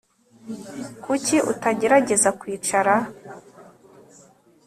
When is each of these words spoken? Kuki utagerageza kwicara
Kuki 1.03 1.35
utagerageza 1.51 2.29
kwicara 2.39 2.93